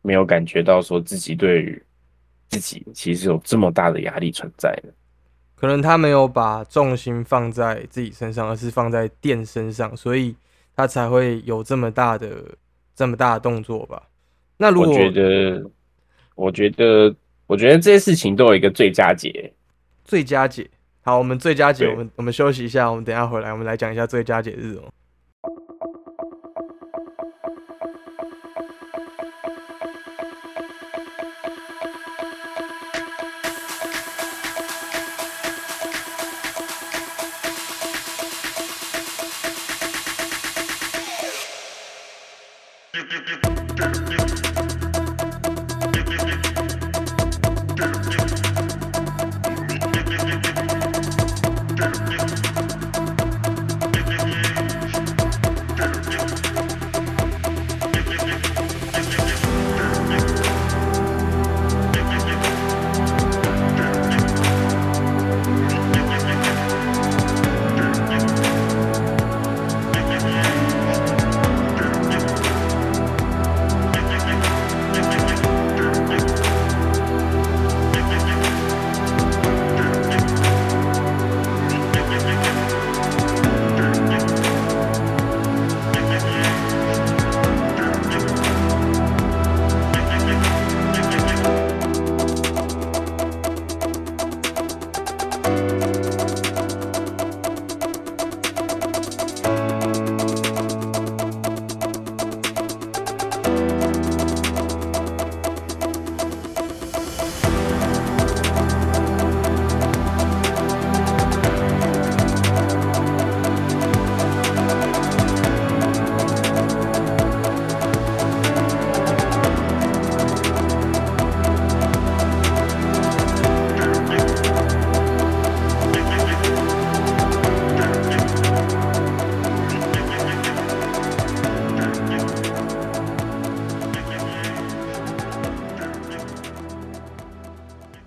[0.01, 1.83] 没有感觉到说自己对于
[2.49, 4.93] 自己其实有这么大的压力存在的。
[5.55, 10.35] 可能他没有把重心放在自己身上，而是放在店身上，所以
[10.75, 12.29] 他才会有这么大的
[12.95, 14.01] 这么大的动作吧。
[14.57, 15.71] 那如果我觉得，
[16.35, 17.15] 我觉得，
[17.47, 19.53] 我觉得这些事情都有一个最佳解。
[20.03, 20.69] 最佳解，
[21.01, 24.91] 好，我们最佳解，我们我们休息一下，我们等一下回来，我们来讲一下最佳解是什么。
[43.09, 43.29] Thank
[48.19, 48.30] you.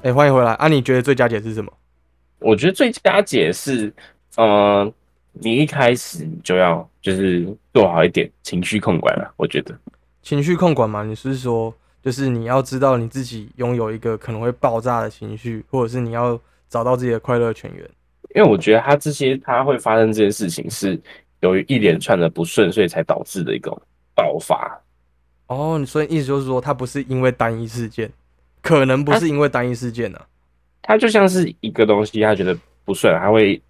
[0.05, 0.69] 哎、欢迎回来啊！
[0.69, 1.73] 你觉得最佳解是什么？
[2.39, 3.91] 我觉得最佳解是，
[4.37, 4.93] 嗯、
[5.33, 9.33] 你一开始就要就是做好一点情绪控管了。
[9.39, 9.75] 我觉得，
[10.21, 11.03] 情绪控管嘛？
[11.03, 16.39] 你是说，就是你要知道你自己拥有一个可能会爆炸的情绪，或者是你要
[16.69, 17.83] 找到自己的快乐泉源。
[18.35, 21.01] 因为我觉得他这些他会发生这件事情是
[21.41, 23.81] 由于一连串的不顺，所以才导致的一种
[24.15, 24.79] 爆发。
[25.47, 28.13] 哦，你所以意思就是说，它不是因为单一事件，
[28.65, 30.27] 可能不是因为单一事件呢、啊。
[30.83, 33.61] 他就像是一个东西，他觉得不顺，他会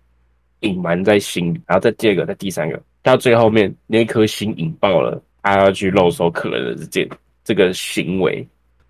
[0.61, 7.09] 隐瞒在心里，然后再第二个，再第三个，到最后面那颗心引爆了，他要去露收客人的这件
[7.45, 8.47] 这个行为，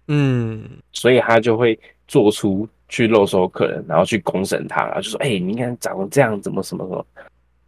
[0.08, 0.62] 嗯，
[0.92, 7.06] 所以他就会做出去露收客人，然后去公审他，然后就说：“哎、你看长得这样，怎么什么什么。”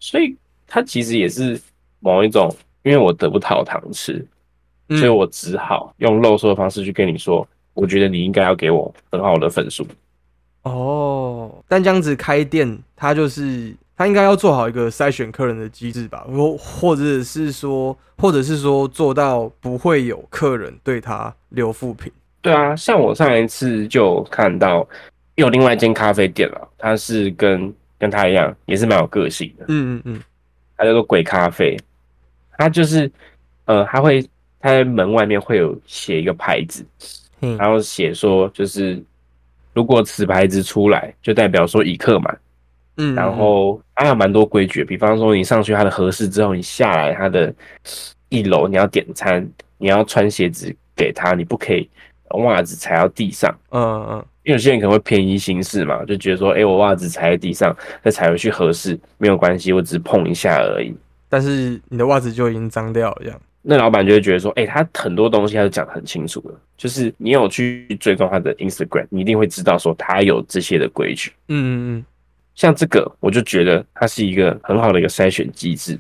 [0.01, 0.35] 所以
[0.67, 1.61] 他其实也是
[2.01, 4.25] 某一种，因为我得不到糖吃，
[4.89, 7.47] 嗯所以我只好用露收的方式去跟你说，
[7.77, 9.87] 我觉得你应该要给我很好的分数。
[10.63, 22.11] 哦，但这样子开店，他就是他应该要做好一个筛选客人的机制吧，或或者是说，或者是说做到不会有客人对他留负评。
[22.43, 24.85] 对啊，像我上一次就看到
[25.37, 30.23] 有另外一间咖啡店了，他是跟跟他一样，也是蛮有个性的，嗯嗯嗯，
[30.77, 31.79] 他叫做鬼咖啡。
[32.59, 33.11] 他就是
[33.67, 34.23] 呃，他会
[34.59, 36.85] 他在门外面会有写一个牌子，
[37.53, 39.03] 嘿然后写说就是
[39.75, 42.39] 如果此牌子出来，就代表说已客满。
[42.99, 47.55] 嗯，然后它有蛮多规矩，比方说你上去它的合适之后，你下来它的
[48.31, 51.87] 一楼你要点餐，你要穿鞋子给他，你不可以
[52.31, 53.55] 袜子踩到地上。
[53.69, 60.97] 嗯嗯嗯，因为有些人可能会偏移形式嘛，就觉得说，哎、我袜子踩在地上，再踩回去合适，没有关系，我只是碰一下而已。
[61.29, 63.39] 但是你的袜子就已经脏掉了，这样。
[63.69, 71.33] 那老板就会觉得说，哎、他很多东西他都讲得很清楚了，就是你有去追踪他的 Instagram，你一定会知道说他有这些的规矩。
[71.49, 72.05] 嗯嗯嗯，
[72.55, 75.99] 像这个，我就觉得它是一个很好的一个筛选机制。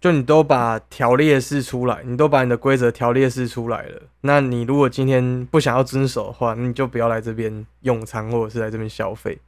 [0.00, 4.02] 就你都把条列式出来，你都把你的规则条列式出来了。
[4.20, 9.38] 那你如果今天不想要遵守的话，那你就不要来这边用餐或者是来这边消费。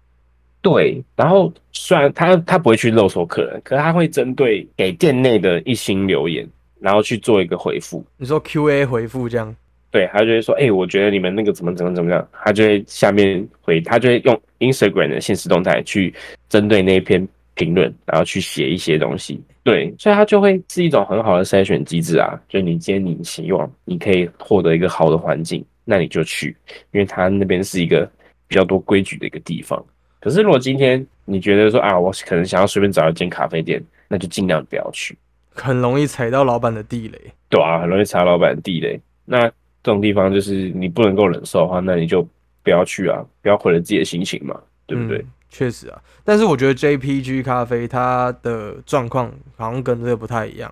[0.63, 6.49] 对，然后虽然他他不会去勒索客人，可是他会针对给店内的一星留言，
[6.81, 8.05] 然后去做一个回复。
[8.17, 9.55] 你说 Q&A 回复这样，
[9.91, 16.13] 对他就会说，哎、我觉得你们那个怎么怎么怎么样，他就会下面回，他就会用 Instagram 的现实动态去
[16.49, 19.41] 针对那一篇评论，然后去写一些东西。
[19.63, 22.41] 对，所以它就会是一种很好的筛选机制啊。
[22.49, 26.57] 就你今天你希望你可以获得一个好的环境，那你就去，
[26.93, 28.09] 因为他那边是一个
[28.47, 29.85] 比较多规矩的一个地方。
[30.21, 35.17] 可是如果今天你觉得说啊，我可能想要随便找一间咖啡店，那就尽量不要去。
[35.57, 37.21] 很容易踩到老板的地雷。
[37.49, 39.01] 对啊，很容易踩老板的地雷。
[39.25, 39.41] 那
[39.83, 42.27] 这种地方就是你不能够忍受的话，那你就
[42.63, 45.19] 不要去啊，不要毁了自己的心情嘛，对不对？
[45.19, 50.71] 嗯确实啊，但是我觉得 JPG 咖啡它的状况好像跟这个不太一样。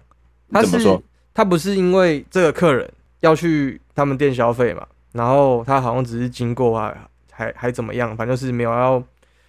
[0.52, 1.02] 他是说？
[1.32, 9.02] 他不是因为这个客人要去他们店消费嘛，然后他好像只是经过啊，还还怎么样，反正就是没有要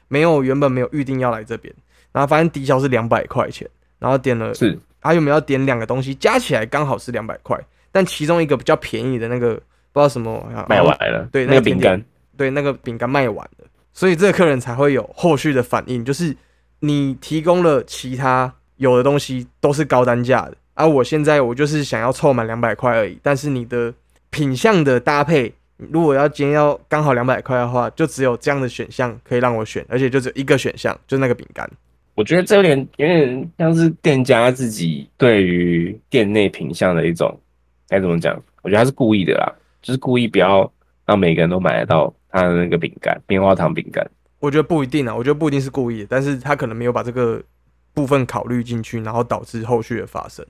[0.07, 1.73] 没有原本没有预定要来这边，
[2.13, 3.67] 然后发现低消是两百块钱，
[3.99, 7.57] 然后点了是他原本要点两个东西，加起来刚好是两百块，
[7.91, 9.53] 但其中一个比较便宜的那个
[9.91, 12.03] 不知道什么啊卖完了，对那个饼干，
[12.35, 16.35] 对，那个饼干卖完了，所以这个客人才会有后续的反应，就是
[16.79, 23.93] 你提供了其他有的东西都是高单价的，而、我现在我就是想要凑满两百块而已，但是你的
[24.29, 31.69] 品相的搭配，如果要今天要刚好两百块的话，就只有这样的选项可以让我选，而且就只有一个选项，就是那个饼干。
[32.15, 37.37] 我觉得这有点有点像是店家自己对于店内品相的一种
[37.87, 38.35] 该怎么讲？
[38.63, 40.71] 我觉得他是故意的啦，就是故意不要
[41.05, 44.09] 让每个人都买得到他的那个饼干，棉花糖饼干。
[44.39, 47.41] 我觉得不一定啊，我觉得不一定是故意的，但是他可能没有把这个
[47.93, 50.45] 部分考虑进去，然后导致后续的发生。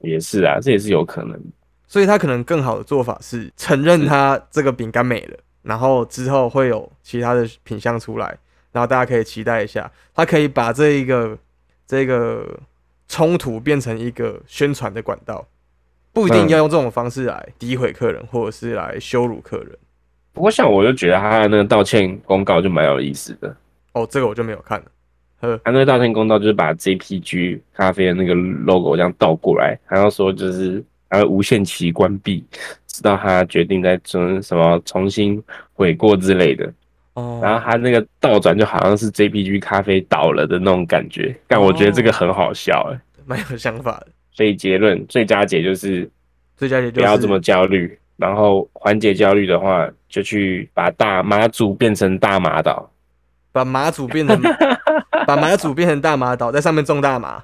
[0.00, 1.38] 也是啊，这也是有可能。
[1.86, 8.36] 所以他可能更好的做法是承认他这个饼干没了，然后之后会有其他的品相出来，
[8.72, 11.36] 然后大家可以期待一下，他可以把这一个
[11.86, 12.58] 这个
[13.08, 15.46] 冲突变成一个宣传的管道，
[16.12, 19.70] 不一定嗯要用这种方式来诋毁客人，或者是来羞辱客人。
[20.32, 23.56] 不过像我就觉得他的那个道歉公告就蛮有意思的。
[23.92, 24.84] 哦，这个我就没有看了。
[25.40, 32.44] 呵，他那个道歉公告就是把 JPG 咖啡的那个 logo 这样倒过来，然后说就是还会无限期关闭，
[32.86, 36.72] 直到他决定再重什么重新悔过之类的。
[37.18, 43.00] 哦，然后他那个倒转就好像是 JPG 咖啡倒了的那种感觉，但我觉得这个很好笑哎。
[43.26, 44.08] 蛮有想法的。
[44.32, 46.08] 所以结论最佳解就是
[46.56, 52.90] 最佳解就是不要这么焦虑，然后缓解焦虑的话，就去把大马祖变成大马岛。
[53.50, 54.40] 把马祖变成
[55.26, 57.42] 把马祖变成大马岛，在上面种大麻。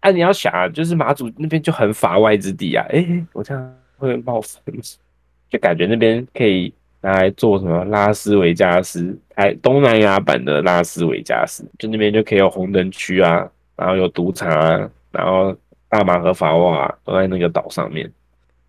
[0.00, 4.60] 啊，你要想啊，就是马祖那边就很法外之地啊，诶、我这样会冒犯，
[5.50, 6.72] 就感觉那边可以
[7.04, 13.46] 拿来做什么拉斯维加斯，还东南亚版的拉斯维加斯，就那边就可以有红灯区啊，
[13.76, 15.54] 然后有赌场啊，然后
[15.90, 18.10] 大麻和法瓦、啊、都在那个岛上面。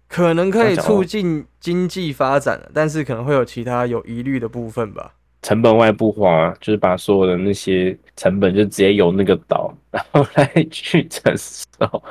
[0.10, 5.14] 可能可以促进经济发展，但是可能会有其他有疑虑的部分吧。
[5.42, 12.04] 成本外部化，就是把所有的那些成本就直接由那个岛，然后来去承受，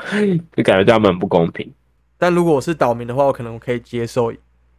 [0.57, 1.70] 就感觉对他们很不公平。
[2.16, 4.33] 但如果我是岛民的话，我可能可以接受。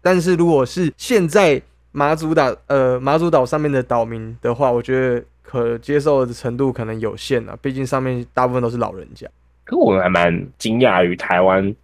[0.06, 1.60] 但是如果是现在
[1.92, 9.28] 马祖岛呃马祖岛上面的岛民的话，我觉得可接受的程度可能有限啊，毕竟上面大部分都是老人家。
[9.64, 11.76] 可我还蛮惊讶于台湾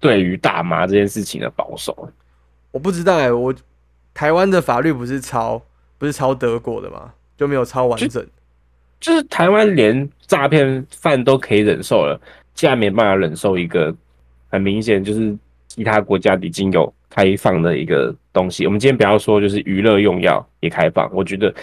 [0.00, 2.10] 对于大麻这件事情的保守。
[2.72, 3.54] 我不知道哎、我
[4.12, 5.62] 台湾的法律不是抄
[5.96, 7.12] 不是抄德国的吗？
[7.36, 8.26] 就没有抄完整。
[8.98, 12.20] 就是台湾连诈骗犯都可以忍受了，
[12.52, 13.94] 竟然没办法忍受一个
[14.50, 15.36] 很明显就是
[15.68, 18.66] 其他国家已经有开放的一个东西。
[18.66, 21.54] 我们今天不要说就是娱乐用药也开放，我觉得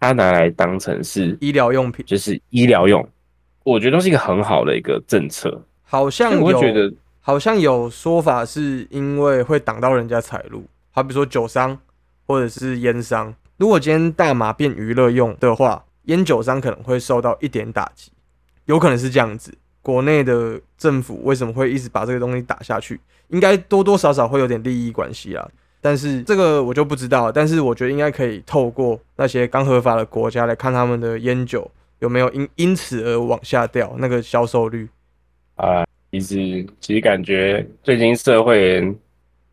[0.00, 3.06] 它拿来当成是医疗用品，就是医疗用，
[3.64, 5.62] 我觉得都是一个很好的一个政策。
[5.82, 6.90] 好像我有觉得
[7.20, 11.78] 好像有说法是因为会挡到人家财路，好比说酒商
[12.26, 13.34] 或者是烟商。
[13.58, 18.10] 如果今天大麻变娱乐用的话，烟酒商可能会受到一点打击，
[18.64, 19.52] 有可能是这样子。
[19.84, 22.98] 国内的政府为什么会一直把这个东西打下去？
[23.28, 25.46] 应该多多少少会有点利益关系啦。
[25.82, 34.88] 但是这个我就不知道了，但是我觉得应该可以透过那些刚合法的国家来看他们的烟酒有没有因因此而往下掉那个销售率。
[35.56, 38.80] 啊，其实其实感觉最近社会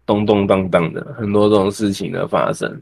[0.06, 2.82] 动动荡荡的，很多这种事情的发生，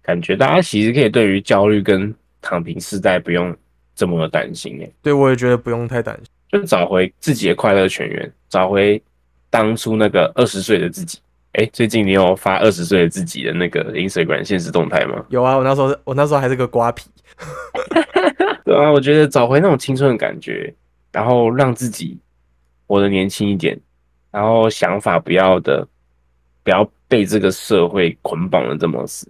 [0.00, 3.54] 感觉大家其实可以对于焦虑跟躺平时代不用
[3.94, 6.24] 这么担心诶，对我也觉得不用太担心。
[6.50, 9.02] 就找回自己的快乐泉源，找回
[9.50, 11.18] 当初那个二十岁的自己。
[11.52, 15.24] 哎，最近你有发二十岁的自己的那个 Instagram 现实动态吗？
[15.28, 17.10] 有啊，我那时候我那时候还是个瓜皮。
[18.64, 20.72] 对啊，我觉得找回那种青春的感觉，
[21.10, 22.18] 然后让自己
[22.86, 23.78] 活得年轻一点，
[24.30, 25.88] 然后想法不要的，
[26.62, 29.26] 不要被这个社会捆绑的这么死。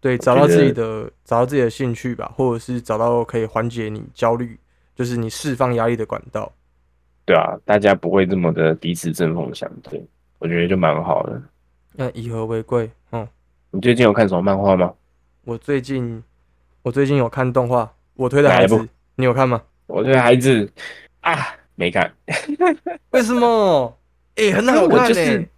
[0.00, 4.58] 对，找到自己的找到自己的兴趣吧，或者是找到可以缓解你焦虑，
[4.94, 6.50] 就是你释放压力的管道。
[7.26, 10.04] 对啊，大家不会这么的彼此针锋相对，
[10.38, 11.40] 我觉得就蛮好的。
[11.92, 13.26] 那以和为贵，嗯。
[13.70, 14.92] 你最近有看什么漫画吗？
[15.44, 16.22] 我最近
[16.82, 19.62] 我最近有看动画，我推的孩子你有看吗？
[19.86, 20.70] 我推孩子
[21.20, 21.34] 啊
[21.74, 22.12] 没看，
[23.10, 23.98] 为什么？
[24.36, 25.48] 诶、很好看呢、我就是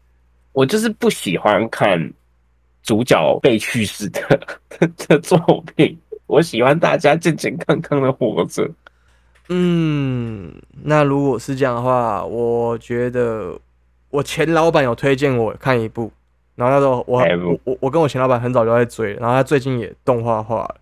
[0.53, 2.13] 我就是不喜欢看
[2.83, 4.21] 主角被去世的
[5.09, 5.39] 的作
[5.75, 8.71] 品，我喜欢大家健健康康的活着。
[9.49, 13.59] 嗯，那如果是这样的话，我觉得
[14.11, 16.11] 我前老板有推荐我看一部，
[16.57, 20.77] 然后那时候我我我我跟我前老板很早就在追，然后他最近也动画化了，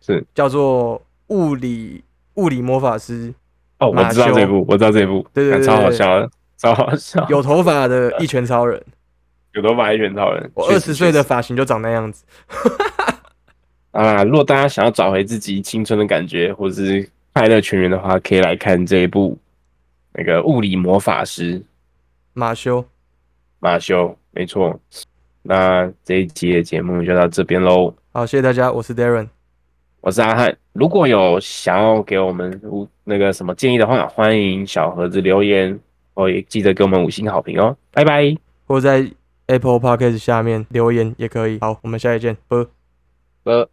[0.00, 0.24] 是。
[0.34, 0.98] 叫做
[1.34, 2.02] 《物理
[2.34, 3.28] 物理魔法师》，
[3.78, 7.26] 哦，我知道这部，我知道这部，对对对超好笑的，超好笑。
[7.28, 8.82] 有头发的一拳超人，
[9.52, 12.24] 有头发一拳超人，我二十岁的发型就长那样子。
[13.92, 19.38] 啊，如果大家想要找回自己青春的感觉，或者是快乐全员的话，可以来看这一部
[20.12, 21.62] 那个物理魔法师
[22.32, 22.84] 马修，
[23.58, 24.78] 马修，没错。
[25.42, 27.94] 那这一集的节目就到这边喽。
[28.12, 29.28] 好，谢谢大家，我是 Darren，
[30.00, 30.56] 我是阿汉。
[30.72, 35.78] 如果有想要给我们五那个什么建议的话，欢迎小盒子留言，
[36.14, 37.76] 哦，也记得给我们五星好评哦。
[37.92, 38.36] 拜拜。
[38.66, 39.10] 或在
[39.46, 41.58] Apple Podcast 下面留言也可以。
[41.60, 42.68] 好，我们下一见，啵。
[43.44, 43.68] 呃。